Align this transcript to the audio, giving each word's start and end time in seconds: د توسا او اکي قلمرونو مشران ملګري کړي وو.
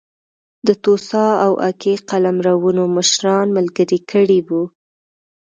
د 0.67 0.69
توسا 0.83 1.27
او 1.45 1.53
اکي 1.69 1.93
قلمرونو 2.09 2.83
مشران 2.95 3.45
ملګري 3.57 3.99
کړي 4.11 4.39
وو. 4.47 4.63